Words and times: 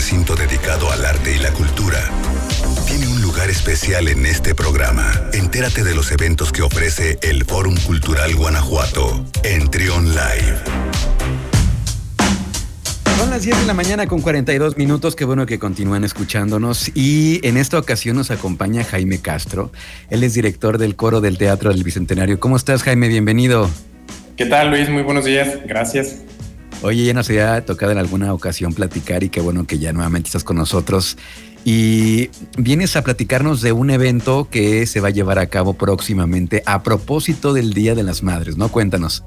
recinto 0.00 0.34
dedicado 0.34 0.90
al 0.90 1.04
arte 1.04 1.36
y 1.36 1.38
la 1.40 1.52
cultura, 1.52 1.98
tiene 2.86 3.06
un 3.06 3.20
lugar 3.20 3.50
especial 3.50 4.08
en 4.08 4.24
este 4.24 4.54
programa. 4.54 5.12
Entérate 5.34 5.84
de 5.84 5.94
los 5.94 6.10
eventos 6.10 6.52
que 6.52 6.62
ofrece 6.62 7.18
el 7.20 7.44
Fórum 7.44 7.76
Cultural 7.86 8.34
Guanajuato 8.34 9.26
en 9.44 9.70
Trion 9.70 10.08
Live. 10.08 10.56
Son 13.18 13.28
las 13.28 13.42
10 13.42 13.58
de 13.58 13.66
la 13.66 13.74
mañana 13.74 14.06
con 14.06 14.22
42 14.22 14.78
minutos. 14.78 15.14
Qué 15.14 15.26
bueno 15.26 15.44
que 15.44 15.58
continúan 15.58 16.02
escuchándonos. 16.02 16.90
Y 16.94 17.46
en 17.46 17.58
esta 17.58 17.78
ocasión 17.78 18.16
nos 18.16 18.30
acompaña 18.30 18.82
Jaime 18.84 19.18
Castro. 19.18 19.70
Él 20.08 20.24
es 20.24 20.32
director 20.32 20.78
del 20.78 20.96
coro 20.96 21.20
del 21.20 21.36
Teatro 21.36 21.74
del 21.74 21.84
Bicentenario. 21.84 22.40
¿Cómo 22.40 22.56
estás, 22.56 22.84
Jaime? 22.84 23.08
Bienvenido. 23.08 23.68
¿Qué 24.38 24.46
tal, 24.46 24.70
Luis? 24.70 24.88
Muy 24.88 25.02
buenos 25.02 25.26
días. 25.26 25.58
Gracias. 25.66 26.22
Oye, 26.82 27.04
ya 27.04 27.12
nos 27.12 27.28
había 27.28 27.64
tocado 27.64 27.92
en 27.92 27.98
alguna 27.98 28.32
ocasión 28.32 28.72
platicar 28.72 29.22
y 29.22 29.28
qué 29.28 29.40
bueno 29.40 29.66
que 29.66 29.78
ya 29.78 29.92
nuevamente 29.92 30.28
estás 30.28 30.44
con 30.44 30.56
nosotros. 30.56 31.18
Y 31.64 32.30
vienes 32.56 32.96
a 32.96 33.04
platicarnos 33.04 33.60
de 33.60 33.72
un 33.72 33.90
evento 33.90 34.48
que 34.50 34.86
se 34.86 35.00
va 35.00 35.08
a 35.08 35.10
llevar 35.10 35.38
a 35.38 35.46
cabo 35.46 35.74
próximamente 35.74 36.62
a 36.64 36.82
propósito 36.82 37.52
del 37.52 37.74
Día 37.74 37.94
de 37.94 38.02
las 38.02 38.22
Madres, 38.22 38.56
¿no? 38.56 38.70
Cuéntanos. 38.70 39.22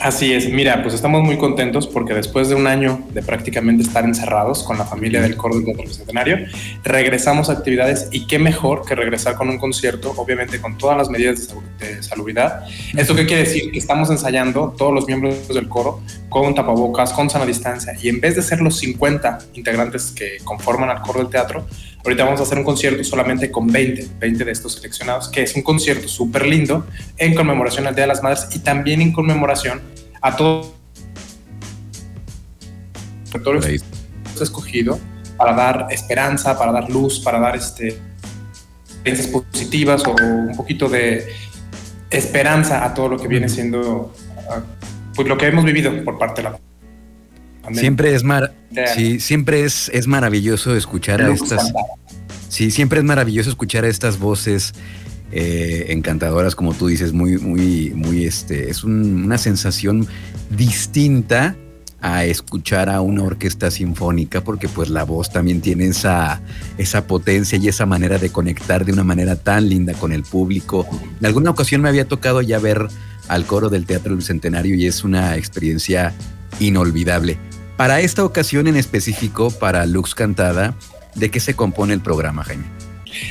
Así 0.00 0.32
es, 0.32 0.48
mira, 0.48 0.80
pues 0.82 0.94
estamos 0.94 1.22
muy 1.22 1.38
contentos 1.38 1.88
porque 1.88 2.14
después 2.14 2.48
de 2.48 2.54
un 2.54 2.68
año 2.68 3.02
de 3.10 3.20
prácticamente 3.20 3.82
estar 3.82 4.04
encerrados 4.04 4.62
con 4.62 4.78
la 4.78 4.84
familia 4.84 5.20
del 5.20 5.36
Coro 5.36 5.58
del 5.58 5.92
Centenario, 5.92 6.38
regresamos 6.84 7.50
a 7.50 7.54
actividades 7.54 8.08
y 8.12 8.26
qué 8.28 8.38
mejor 8.38 8.84
que 8.86 8.94
regresar 8.94 9.34
con 9.34 9.48
un 9.48 9.58
concierto, 9.58 10.14
obviamente 10.16 10.60
con 10.60 10.78
todas 10.78 10.96
las 10.96 11.10
medidas 11.10 11.48
de, 11.80 12.02
salubridad. 12.02 12.64
¿Esto 12.96 13.14
qué 13.16 13.26
quiere 13.26 13.42
decir? 13.42 13.72
Que 13.72 13.78
estamos 13.78 14.08
ensayando 14.10 14.72
todos 14.78 14.94
los 14.94 15.06
miembros 15.06 15.48
del 15.48 15.68
coro 15.68 16.00
con 16.28 16.54
tapabocas, 16.54 17.12
con 17.12 17.28
sana 17.28 17.44
distancia 17.44 17.92
y 18.00 18.08
en 18.08 18.20
vez 18.20 18.36
de 18.36 18.42
ser 18.42 18.60
los 18.60 18.78
50 18.78 19.38
integrantes 19.54 20.12
que 20.12 20.36
conforman 20.44 20.90
al 20.90 21.02
coro 21.02 21.20
del 21.20 21.28
teatro, 21.28 21.66
Ahorita 22.04 22.24
vamos 22.24 22.40
a 22.40 22.44
hacer 22.44 22.58
un 22.58 22.64
concierto 22.64 23.02
solamente 23.04 23.50
con 23.50 23.66
20, 23.66 24.08
20 24.18 24.44
de 24.44 24.52
estos 24.52 24.74
seleccionados, 24.74 25.28
que 25.28 25.42
es 25.42 25.54
un 25.56 25.62
concierto 25.62 26.08
súper 26.08 26.46
lindo 26.46 26.86
en 27.16 27.34
conmemoración 27.34 27.86
al 27.86 27.94
Día 27.94 28.04
de 28.04 28.08
las 28.08 28.22
Madres 28.22 28.48
y 28.54 28.60
también 28.60 29.00
en 29.00 29.12
conmemoración 29.12 29.82
a 30.22 30.36
todos 30.36 30.72
los 33.44 33.66
que 33.66 33.80
escogido 34.40 34.98
para 35.36 35.52
dar 35.52 35.86
esperanza, 35.90 36.56
para 36.58 36.72
dar 36.72 36.88
luz, 36.90 37.20
para 37.20 37.40
dar 37.40 37.56
este, 37.56 37.98
experiencias 38.84 39.28
positivas 39.28 40.02
o 40.06 40.12
un 40.12 40.56
poquito 40.56 40.88
de 40.88 41.26
esperanza 42.10 42.84
a 42.84 42.94
todo 42.94 43.08
lo 43.08 43.18
que 43.18 43.28
viene 43.28 43.48
siendo 43.48 44.12
pues, 45.14 45.28
lo 45.28 45.36
que 45.36 45.46
hemos 45.46 45.64
vivido 45.64 45.92
por 46.04 46.18
parte 46.18 46.42
de 46.42 46.50
la 46.50 46.58
Siempre 47.72 48.14
es 48.14 48.24
mar 48.24 48.54
sí, 48.94 49.20
siempre 49.20 49.64
es, 49.64 49.90
es 49.92 50.06
maravilloso 50.06 50.76
escuchar 50.76 51.22
a 51.22 51.32
estas. 51.32 51.72
Sí, 52.48 52.70
siempre 52.70 52.98
es 52.98 53.04
maravilloso 53.04 53.50
escuchar 53.50 53.84
a 53.84 53.88
estas 53.88 54.18
voces 54.18 54.74
eh, 55.32 55.86
encantadoras, 55.88 56.54
como 56.54 56.74
tú 56.74 56.86
dices, 56.86 57.12
muy, 57.12 57.36
muy, 57.38 57.92
muy, 57.94 58.24
este, 58.24 58.70
es 58.70 58.84
una 58.84 59.36
sensación 59.36 60.06
distinta 60.50 61.56
a 62.00 62.24
escuchar 62.24 62.88
a 62.88 63.00
una 63.00 63.24
orquesta 63.24 63.70
sinfónica, 63.70 64.42
porque 64.42 64.68
pues 64.68 64.88
la 64.88 65.04
voz 65.04 65.30
también 65.30 65.60
tiene 65.60 65.86
esa, 65.86 66.40
esa 66.78 67.06
potencia 67.06 67.58
y 67.58 67.68
esa 67.68 67.86
manera 67.86 68.18
de 68.18 68.30
conectar 68.30 68.84
de 68.84 68.92
una 68.92 69.04
manera 69.04 69.36
tan 69.36 69.68
linda 69.68 69.94
con 69.94 70.12
el 70.12 70.22
público. 70.22 70.86
En 71.20 71.26
alguna 71.26 71.50
ocasión 71.50 71.82
me 71.82 71.88
había 71.88 72.06
tocado 72.06 72.40
ya 72.40 72.58
ver 72.58 72.86
al 73.26 73.44
coro 73.44 73.68
del 73.68 73.84
Teatro 73.84 74.14
del 74.14 74.22
Centenario 74.22 74.76
y 74.76 74.86
es 74.86 75.04
una 75.04 75.36
experiencia 75.36 76.14
inolvidable. 76.60 77.38
Para 77.78 78.00
esta 78.00 78.24
ocasión 78.24 78.66
en 78.66 78.76
específico, 78.76 79.52
para 79.52 79.86
Lux 79.86 80.16
Cantada, 80.16 80.74
¿de 81.14 81.30
qué 81.30 81.38
se 81.38 81.54
compone 81.54 81.94
el 81.94 82.00
programa, 82.00 82.42
Jaime? 82.42 82.64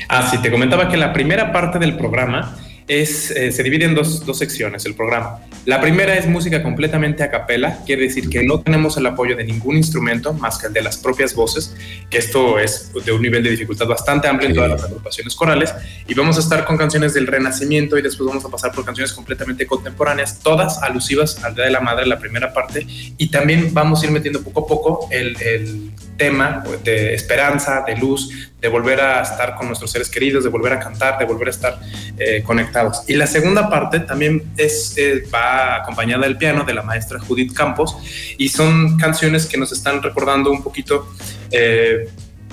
Ah, 0.07 0.25
sí, 0.31 0.37
te 0.37 0.49
comentaba 0.49 0.87
que 0.87 0.95
la 0.95 1.11
primera 1.11 1.51
parte 1.51 1.79
del 1.79 1.97
programa 1.97 2.55
es, 2.87 3.31
eh, 3.31 3.51
se 3.51 3.63
divide 3.63 3.85
en 3.85 3.95
dos, 3.95 4.25
dos, 4.25 4.37
secciones 4.37 4.85
el 4.85 4.95
programa. 4.95 5.39
La 5.65 5.81
primera 5.81 6.15
es 6.15 6.27
música 6.27 6.63
completamente 6.63 7.21
a 7.23 7.29
capela, 7.29 7.83
quiere 7.85 8.03
decir 8.03 8.29
que 8.29 8.43
no 8.43 8.61
tenemos 8.61 8.95
el 8.95 9.05
apoyo 9.05 9.35
de 9.35 9.43
ningún 9.43 9.75
instrumento 9.75 10.31
más 10.33 10.57
que 10.57 10.67
el 10.67 10.73
de 10.73 10.81
las 10.81 10.97
propias 10.97 11.35
voces, 11.35 11.75
que 12.09 12.17
esto 12.17 12.59
es 12.59 12.91
de 12.93 13.11
un 13.11 13.21
nivel 13.21 13.43
de 13.43 13.49
dificultad 13.49 13.87
bastante 13.87 14.29
amplio 14.29 14.49
en 14.49 14.55
todas 14.55 14.69
las 14.69 14.83
agrupaciones 14.85 15.35
corales, 15.35 15.73
y 16.07 16.13
vamos 16.13 16.37
a 16.37 16.39
estar 16.39 16.63
con 16.63 16.77
canciones 16.77 17.13
del 17.13 17.27
Renacimiento 17.27 17.97
y 17.97 18.01
después 18.01 18.27
vamos 18.27 18.45
a 18.45 18.49
pasar 18.49 18.71
por 18.71 18.85
canciones 18.85 19.11
completamente 19.11 19.67
contemporáneas, 19.67 20.39
todas 20.39 20.81
alusivas 20.81 21.43
al 21.43 21.55
Día 21.55 21.65
de 21.65 21.71
la 21.71 21.81
Madre, 21.81 22.05
la 22.05 22.19
primera 22.19 22.53
parte, 22.53 22.87
y 23.17 23.29
también 23.29 23.73
vamos 23.73 24.01
a 24.01 24.05
ir 24.05 24.11
metiendo 24.11 24.41
poco 24.41 24.61
a 24.61 24.67
poco 24.67 25.09
el, 25.11 25.35
el 25.41 25.91
tema 26.17 26.63
de 26.83 27.13
esperanza, 27.13 27.83
de 27.85 27.95
luz, 27.95 28.49
de 28.59 28.67
volver 28.67 28.99
a 28.99 29.21
estar 29.21 29.55
con 29.55 29.67
nuestros 29.67 29.91
seres 29.91 30.09
queridos, 30.09 30.43
de 30.43 30.49
volver 30.49 30.73
a 30.73 30.79
cantar, 30.79 31.17
de 31.17 31.25
volver 31.25 31.47
a 31.47 31.51
estar 31.51 31.79
eh, 32.17 32.41
conectados. 32.43 33.03
Y 33.07 33.13
la 33.13 33.27
segunda 33.27 33.69
parte 33.69 33.99
también 33.99 34.51
es, 34.57 34.95
eh, 34.97 35.23
va 35.33 35.75
acompañada 35.75 36.23
del 36.23 36.37
piano 36.37 36.63
de 36.63 36.73
la 36.73 36.81
maestra 36.81 37.19
Judith 37.19 37.53
Campos 37.53 37.95
y 38.37 38.49
son 38.49 38.97
canciones 38.97 39.45
que 39.45 39.57
nos 39.57 39.71
están 39.71 40.01
recordando 40.01 40.51
un 40.51 40.63
poquito 40.63 41.07
eh, 41.51 42.09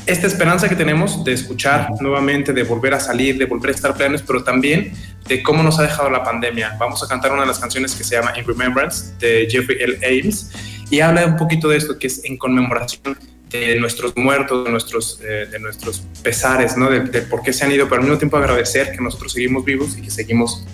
esta 0.07 0.27
esperanza 0.27 0.69
que 0.69 0.77
tenemos 0.77 1.25
de 1.25 1.33
escuchar 1.33 1.89
nuevamente, 2.01 2.53
de 2.53 2.63
volver 2.63 2.93
a 2.93 3.01
salir, 3.01 3.39
de 3.39 3.47
volver 3.47 3.71
a 3.71 3.75
estar 3.75 3.95
plenos, 3.95 4.23
pero 4.23 4.45
también 4.45 4.93
de 5.27 5.43
cómo 5.43 5.63
nos 5.63 5.79
ha 5.79 5.83
dejado 5.83 6.11
la 6.11 6.23
pandemia. 6.23 6.77
Vamos 6.79 7.03
a 7.03 7.09
cantar 7.09 7.33
una 7.33 7.41
de 7.43 7.49
las 7.49 7.59
canciones 7.59 7.95
que 7.95 8.05
se 8.05 8.17
llama 8.17 8.35
In 8.37 8.45
Remembrance 8.47 9.15
de 9.19 9.49
Jeffrey 9.51 9.79
L. 9.81 9.97
Ames 10.07 10.51
y 10.91 11.01
habla 11.01 11.25
un 11.25 11.37
poquito 11.37 11.69
de 11.69 11.79
esto 11.79 11.99
que 11.99 12.09
es 12.09 12.23
en 12.25 12.37
conmemoración 12.37 13.17
de 13.59 13.81
nuestros 13.81 14.16
muertos, 14.16 14.65
de 14.65 14.70
nuestros, 14.70 15.20
eh, 15.22 15.47
de 15.50 15.59
nuestros 15.59 16.03
pesares, 16.22 16.76
¿no? 16.76 16.91
De, 16.91 17.00
de, 17.00 17.22
por 17.22 17.42
qué 17.42 17.53
se 17.53 17.65
han 17.65 17.72
ido, 17.72 17.88
pero 17.88 18.00
al 18.00 18.03
mismo 18.03 18.19
tiempo 18.19 18.37
agradecer 18.37 18.92
que 18.92 19.03
nosotros 19.03 19.32
seguimos 19.32 19.65
vivos 19.65 19.97
y 19.97 20.03
que 20.03 20.10
seguimos 20.10 20.65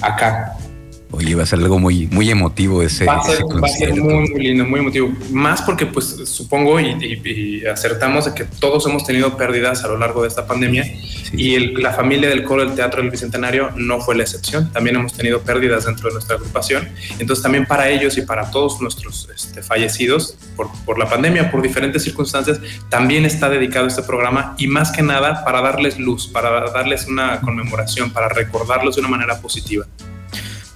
acá. 0.00 0.56
Oye, 1.12 1.36
va 1.36 1.44
a 1.44 1.46
ser 1.46 1.60
algo 1.60 1.78
muy, 1.78 2.08
muy 2.08 2.30
emotivo 2.30 2.82
ese. 2.82 3.04
Va 3.04 3.18
a 3.18 3.22
ser, 3.22 3.42
va 3.44 3.66
a 3.66 3.68
ser 3.68 3.94
muy, 3.94 4.28
muy 4.28 4.42
lindo, 4.42 4.64
muy 4.64 4.80
emotivo. 4.80 5.12
Más 5.30 5.62
porque, 5.62 5.86
pues, 5.86 6.06
supongo 6.24 6.80
y, 6.80 6.90
y, 7.00 7.22
y, 7.24 7.66
acertamos 7.66 8.24
de 8.24 8.34
que 8.34 8.44
todos 8.44 8.86
hemos 8.86 9.04
tenido 9.04 9.36
pérdidas 9.36 9.84
a 9.84 9.88
lo 9.88 9.98
largo 9.98 10.22
de 10.22 10.28
esta 10.28 10.46
pandemia 10.46 10.82
sí. 10.84 11.30
y 11.32 11.54
el, 11.54 11.74
la 11.74 11.92
familia 11.92 12.28
del 12.28 12.42
coro 12.42 12.64
del 12.64 12.74
Teatro 12.74 13.00
del 13.00 13.10
Bicentenario 13.10 13.70
no 13.76 14.00
fue 14.00 14.16
la 14.16 14.24
excepción. 14.24 14.72
También 14.72 14.96
hemos 14.96 15.12
tenido 15.12 15.42
pérdidas 15.42 15.86
dentro 15.86 16.08
de 16.08 16.14
nuestra 16.14 16.36
agrupación. 16.36 16.88
Entonces, 17.20 17.42
también 17.42 17.66
para 17.66 17.88
ellos 17.88 18.18
y 18.18 18.22
para 18.22 18.50
todos 18.50 18.80
nuestros 18.80 19.28
este, 19.32 19.62
fallecidos 19.62 20.36
por, 20.56 20.68
por 20.84 20.98
la 20.98 21.08
pandemia, 21.08 21.52
por 21.52 21.62
diferentes 21.62 22.02
circunstancias, 22.02 22.60
también 22.88 23.24
está 23.24 23.48
dedicado 23.48 23.86
este 23.86 24.02
programa 24.02 24.56
y 24.58 24.66
más 24.66 24.90
que 24.90 25.02
nada 25.02 25.44
para 25.44 25.62
darles 25.62 26.00
luz, 26.00 26.26
para 26.26 26.68
darles 26.72 27.06
una 27.06 27.40
conmemoración, 27.40 28.10
para 28.10 28.28
recordarlos 28.28 28.96
de 28.96 29.00
una 29.02 29.10
manera 29.10 29.40
positiva. 29.40 29.86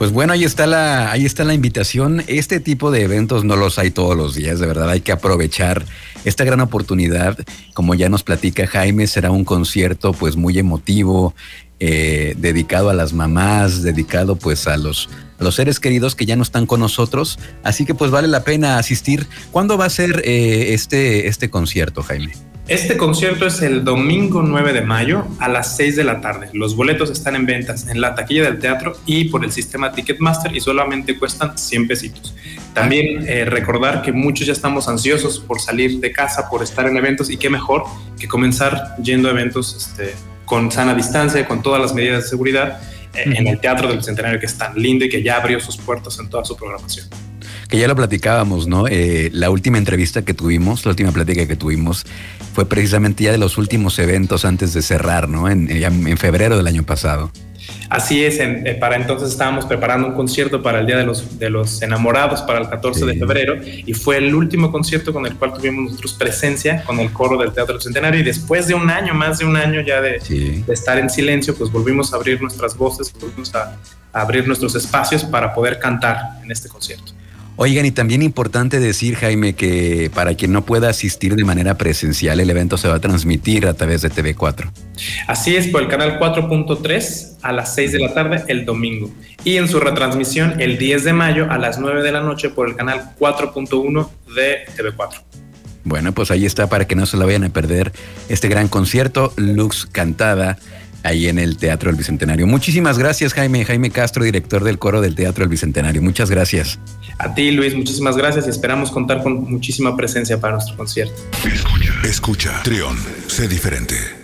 Pues 0.01 0.13
bueno, 0.13 0.33
ahí 0.33 0.45
está 0.45 0.67
la, 0.67 1.13
ahí 1.13 1.27
está 1.27 1.45
la 1.45 1.53
invitación. 1.53 2.23
Este 2.27 2.59
tipo 2.59 2.91
de 2.91 3.03
eventos 3.03 3.45
no 3.45 3.55
los 3.55 3.79
hay 3.79 3.91
todos 3.91 4.17
los 4.17 4.35
días, 4.35 4.59
de 4.59 4.67
verdad. 4.67 4.89
Hay 4.89 5.03
que 5.03 5.13
aprovechar 5.13 5.85
esta 6.25 6.43
gran 6.43 6.61
oportunidad. 6.61 7.37
Como 7.75 7.95
ya 7.95 8.09
nos 8.09 8.23
platica 8.23 8.67
Jaime, 8.67 9.07
será 9.07 9.31
un 9.31 9.45
concierto 9.45 10.15
pues 10.15 10.37
muy 10.37 10.59
emotivo, 10.59 11.35
eh, 11.81 12.35
dedicado 12.37 12.91
a 12.91 12.95
las 12.95 13.13
mamás, 13.13 13.83
dedicado 13.83 14.37
pues 14.37 14.67
a 14.69 14.77
los, 14.77 15.09
a 15.39 15.45
los 15.45 15.55
seres 15.55 15.81
queridos 15.81 16.15
que 16.15 16.27
ya 16.27 16.37
no 16.37 16.43
están 16.43 16.67
con 16.67 16.81
nosotros. 16.81 17.39
Así 17.63 17.87
que 17.87 17.95
pues 17.95 18.11
vale 18.11 18.29
la 18.29 18.45
pena 18.45 18.79
asistir. 18.79 19.27
¿Cuándo 19.51 19.79
va 19.79 19.87
a 19.87 19.91
ser 19.91 20.23
eh, 20.25 20.75
este, 20.75 21.27
este 21.27 21.51
concierto, 21.51 22.03
Jaime? 22.03 22.33
Este 22.71 22.97
concierto 22.97 23.47
es 23.47 23.63
el 23.63 23.83
domingo 23.83 24.43
9 24.43 24.73
de 24.73 24.83
mayo 24.83 25.27
a 25.41 25.49
las 25.49 25.77
6 25.77 25.97
de 25.97 26.05
la 26.05 26.21
tarde. 26.21 26.51
Los 26.53 26.77
boletos 26.77 27.11
están 27.11 27.35
en 27.35 27.45
ventas 27.45 27.89
en 27.89 28.01
la 28.01 28.15
taquilla 28.15 28.45
del 28.45 28.61
teatro 28.61 28.93
y 29.07 29.25
por 29.25 29.45
el 29.45 29.51
sistema 29.51 29.91
Ticketmaster 29.91 30.55
y 30.55 30.61
solamente 30.61 31.19
cuestan 31.19 31.59
100 31.59 31.89
pesitos. 31.89 32.33
También 32.73 33.27
eh, 33.27 33.45
recordar 33.45 34.03
que 34.03 34.13
muchos 34.13 34.47
ya 34.47 34.53
estamos 34.53 34.87
ansiosos 34.87 35.41
por 35.41 35.61
salir 35.61 35.99
de 35.99 36.13
casa, 36.13 36.49
por 36.49 36.63
estar 36.63 36.87
en 36.87 36.97
eventos 36.97 37.29
y 37.29 37.39
qué 37.39 37.51
mejor 37.51 37.83
que 38.17 38.29
comenzar 38.29 38.95
yendo 39.03 39.27
a 39.27 39.33
eventos 39.33 39.75
este, 39.75 40.15
con 40.51 40.73
sana 40.73 40.97
distancia, 40.97 41.47
con 41.47 41.63
todas 41.63 41.81
las 41.81 41.95
medidas 41.95 42.25
de 42.25 42.29
seguridad 42.29 42.81
eh, 43.15 43.23
en 43.25 43.47
el 43.47 43.61
Teatro 43.61 43.87
del 43.87 44.03
Centenario 44.03 44.41
que 44.41 44.47
es 44.47 44.59
tan 44.59 44.75
lindo 44.75 45.05
y 45.05 45.09
que 45.09 45.23
ya 45.23 45.37
abrió 45.37 45.61
sus 45.61 45.77
puertas 45.77 46.19
en 46.19 46.29
toda 46.29 46.45
su 46.45 46.57
programación 46.57 47.07
que 47.69 47.79
ya 47.79 47.87
lo 47.87 47.95
platicábamos, 47.95 48.67
¿no? 48.67 48.89
Eh, 48.89 49.31
la 49.33 49.49
última 49.49 49.79
entrevista 49.79 50.23
que 50.23 50.35
tuvimos, 50.35 50.85
la 50.85 50.91
última 50.91 51.13
plática 51.13 51.47
que 51.47 51.55
tuvimos, 51.55 52.05
fue 52.53 52.69
precisamente 52.69 53.23
ya 53.23 53.31
de 53.31 53.39
los 53.39 53.59
últimos 53.59 53.97
eventos 54.01 54.45
antes 54.45 54.75
de 54.75 54.83
cerrar, 54.83 55.29
¿no? 55.29 55.49
En, 55.49 55.71
en 55.71 56.19
febrero 56.19 56.57
del 56.57 56.67
año 56.67 56.83
pasado. 56.83 57.31
Así 57.91 58.25
es, 58.25 58.39
en, 58.39 58.65
eh, 58.69 58.75
para 58.77 58.95
entonces 58.95 59.31
estábamos 59.31 59.67
preparando 59.67 60.07
un 60.07 60.15
concierto 60.15 60.63
para 60.63 60.79
el 60.79 60.87
Día 60.87 60.97
de 60.97 61.05
los, 61.05 61.41
de 61.41 61.51
los 61.51 61.83
Enamorados, 61.83 62.41
para 62.43 62.61
el 62.61 62.69
14 62.69 63.01
sí. 63.01 63.07
de 63.07 63.15
febrero, 63.15 63.57
y 63.65 63.93
fue 63.95 64.19
el 64.19 64.33
último 64.33 64.71
concierto 64.71 65.13
con 65.13 65.27
el 65.27 65.35
cual 65.35 65.55
tuvimos 65.55 65.91
nosotros 65.91 66.15
presencia 66.15 66.85
con 66.85 67.01
el 67.01 67.13
coro 67.13 67.37
del 67.37 67.53
Teatro 67.53 67.81
Centenario, 67.81 68.21
y 68.21 68.23
después 68.23 68.69
de 68.69 68.75
un 68.75 68.89
año, 68.89 69.13
más 69.13 69.41
de 69.41 69.45
un 69.45 69.57
año 69.57 69.81
ya 69.81 70.01
de, 70.01 70.21
sí. 70.21 70.63
de 70.65 70.73
estar 70.73 70.99
en 70.99 71.11
silencio, 71.11 71.57
pues 71.57 71.73
volvimos 71.73 72.13
a 72.13 72.17
abrir 72.17 72.41
nuestras 72.41 72.77
voces, 72.77 73.13
volvimos 73.21 73.53
a, 73.57 73.77
a 74.13 74.21
abrir 74.21 74.47
nuestros 74.47 74.77
espacios 74.77 75.25
para 75.25 75.53
poder 75.53 75.81
cantar 75.81 76.41
en 76.45 76.51
este 76.53 76.69
concierto. 76.69 77.13
Oigan, 77.57 77.85
y 77.85 77.91
también 77.91 78.23
importante 78.23 78.81
decir, 78.81 79.17
Jaime, 79.17 79.55
que 79.55 80.11
para 80.15 80.35
quien 80.35 80.53
no 80.53 80.65
pueda 80.65 80.89
asistir 80.89 81.37
de 81.37 81.45
manera 81.45 81.77
presencial, 81.77 82.41
el 82.41 82.49
evento 82.49 82.79
se 82.79 82.89
va 82.89 82.95
a 82.95 83.01
transmitir 83.01 83.67
a 83.67 83.75
través 83.75 84.01
de 84.03 84.11
TV4. 84.11 84.71
Así 85.27 85.57
es, 85.57 85.69
por 85.69 85.83
el 85.83 85.89
canal 85.89 86.19
4.3 86.19 87.37
a 87.43 87.53
las 87.53 87.75
6 87.75 87.93
de 87.93 87.99
la 87.99 88.15
tarde 88.15 88.45
el 88.49 88.65
domingo. 88.65 89.11
Y 89.45 89.57
en 89.57 89.69
su 89.69 89.79
retransmisión 89.79 90.61
el 90.61 90.79
10 90.79 91.05
de 91.05 91.13
mayo 91.13 91.51
a 91.51 91.59
las 91.59 91.79
9 91.79 92.03
de 92.03 92.13
la 92.13 92.21
noche 92.21 92.49
por 92.49 92.69
el 92.69 92.77
canal 92.77 93.11
4.1 93.19 94.09
de 94.35 94.65
TV4. 94.77 95.21
Bueno, 95.85 96.13
pues 96.13 96.31
ahí 96.31 96.45
está 96.45 96.69
para 96.69 96.87
que 96.87 96.95
no 96.95 97.07
se 97.07 97.17
la 97.17 97.25
vayan 97.25 97.45
a 97.45 97.49
perder 97.49 97.93
este 98.29 98.49
gran 98.49 98.69
concierto, 98.69 99.33
Lux 99.37 99.87
Cantada, 99.87 100.59
ahí 101.03 101.29
en 101.29 101.39
el 101.39 101.57
Teatro 101.57 101.91
del 101.91 101.97
Bicentenario. 101.97 102.47
Muchísimas 102.47 102.99
gracias, 102.99 103.35
Jaime. 103.35 103.65
Jaime 103.65 103.91
Castro, 103.91 104.25
director 104.25 104.65
del 104.65 104.79
coro 104.79 105.01
del 105.01 105.15
Teatro 105.15 105.43
del 105.43 105.49
Bicentenario. 105.49 106.03
Muchas 106.03 106.31
gracias. 106.31 106.79
A 107.19 107.35
ti, 107.35 107.51
Luis, 107.51 107.75
muchísimas 107.75 108.17
gracias 108.17 108.47
y 108.47 108.51
esperamos 108.51 108.91
contar 108.91 109.23
con 109.23 109.51
muchísima 109.51 109.97
presencia 109.97 110.41
para 110.41 110.55
nuestro 110.55 110.77
concierto. 110.77 111.15
Escucha, 111.45 111.93
escucha, 112.05 112.63
Trión, 112.63 112.97
sé 113.27 113.49
diferente. 113.49 114.20